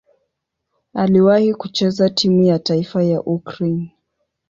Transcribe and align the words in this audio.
Aliwahi 0.93 1.53
kucheza 1.53 2.09
timu 2.09 2.43
ya 2.43 2.59
taifa 2.59 3.03
ya 3.03 3.21
Ukraine. 3.21 3.91